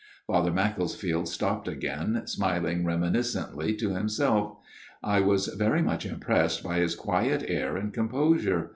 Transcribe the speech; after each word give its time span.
Father 0.25 0.49
Macclesfield 0.51 1.27
stopped 1.27 1.67
again, 1.67 2.23
smiling 2.25 2.83
reminiscently 2.83 3.75
to 3.75 3.93
himself. 3.93 4.57
I 5.03 5.19
was 5.19 5.45
very 5.49 5.83
much 5.83 6.07
impressed 6.07 6.63
by 6.63 6.79
his 6.79 6.95
quiet 6.95 7.43
air 7.47 7.77
and 7.77 7.93
composure. 7.93 8.69